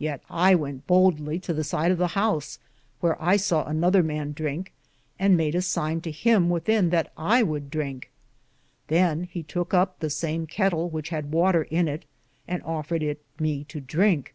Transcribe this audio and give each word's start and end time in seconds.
Yeate 0.00 0.22
I 0.28 0.56
wente 0.56 0.84
bouldly 0.88 1.38
to 1.38 1.52
the 1.54 1.62
sid 1.62 1.92
of 1.92 1.98
the 1.98 2.16
house, 2.18 2.58
whear 3.00 3.16
I 3.22 3.36
saw 3.36 3.64
another 3.64 4.02
man 4.02 4.32
drinke, 4.32 4.72
and 5.20 5.36
made 5.36 5.54
a 5.54 5.62
sine 5.62 6.00
to 6.00 6.10
him 6.10 6.50
within 6.50 6.90
that 6.90 7.12
I 7.16 7.44
woulde 7.44 7.70
drinke. 7.70 8.10
Than 8.88 9.22
he 9.30 9.44
touke 9.44 9.72
up 9.72 10.00
the 10.00 10.10
same 10.10 10.48
ketle 10.48 10.90
which 10.90 11.10
had 11.10 11.30
water 11.30 11.62
in 11.62 11.86
it, 11.86 12.06
and 12.48 12.60
offer 12.64 12.96
it 12.96 13.22
me 13.38 13.62
to 13.68 13.80
drinke. 13.80 14.34